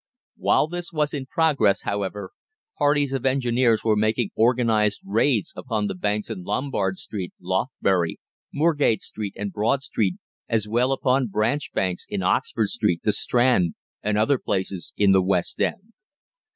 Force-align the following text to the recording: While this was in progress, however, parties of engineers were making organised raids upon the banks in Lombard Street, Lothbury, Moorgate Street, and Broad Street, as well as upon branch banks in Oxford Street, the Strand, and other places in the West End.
While 0.37 0.67
this 0.67 0.91
was 0.91 1.13
in 1.13 1.27
progress, 1.27 1.83
however, 1.83 2.31
parties 2.79 3.13
of 3.13 3.23
engineers 3.23 3.83
were 3.83 3.95
making 3.95 4.31
organised 4.35 5.01
raids 5.05 5.53
upon 5.55 5.85
the 5.85 5.93
banks 5.93 6.31
in 6.31 6.41
Lombard 6.41 6.97
Street, 6.97 7.33
Lothbury, 7.39 8.17
Moorgate 8.51 9.03
Street, 9.03 9.35
and 9.37 9.53
Broad 9.53 9.83
Street, 9.83 10.15
as 10.49 10.67
well 10.67 10.91
as 10.91 10.95
upon 10.99 11.27
branch 11.27 11.71
banks 11.71 12.07
in 12.09 12.23
Oxford 12.23 12.69
Street, 12.69 13.01
the 13.03 13.13
Strand, 13.13 13.75
and 14.01 14.17
other 14.17 14.39
places 14.39 14.91
in 14.97 15.11
the 15.11 15.21
West 15.21 15.59
End. 15.61 15.93